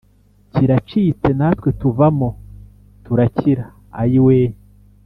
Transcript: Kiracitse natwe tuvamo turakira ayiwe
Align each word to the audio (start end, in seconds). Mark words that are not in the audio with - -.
Kiracitse 0.53 1.29
natwe 1.39 1.69
tuvamo 1.81 2.29
turakira 3.03 3.65
ayiwe 4.01 4.37